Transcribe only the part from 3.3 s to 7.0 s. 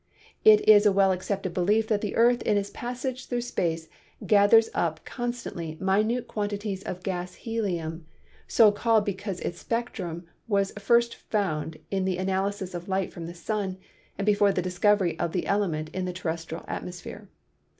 space gathers up constantly minute quantities of